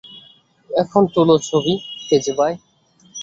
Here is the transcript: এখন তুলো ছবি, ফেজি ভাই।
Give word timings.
এখন 0.69 1.01
তুলো 1.13 1.35
ছবি, 1.39 1.73
ফেজি 2.05 2.33
ভাই। 2.39 2.53